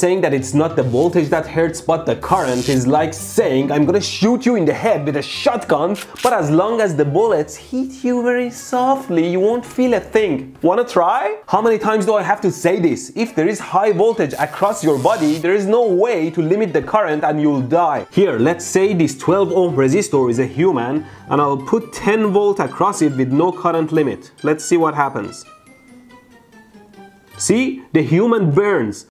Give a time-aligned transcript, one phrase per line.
[0.00, 3.84] saying that it's not the voltage that hurts but the current is like saying I'm
[3.84, 7.54] gonna shoot you in the head with a shotgun but as long as the bullets
[7.54, 10.56] hit you very softly you won't feel a thing.
[10.62, 11.22] Wanna try?
[11.48, 13.12] How many times do I have to say this?
[13.14, 16.82] If there is high voltage across your body there is no way to limit the
[16.94, 18.06] current and you'll die.
[18.10, 22.58] Here let's say this 12 ohm resistor is a human and I'll put 10 volt
[22.58, 24.30] across it with no current limit.
[24.42, 25.44] Let's see what happens.
[27.40, 28.98] See, the human burns.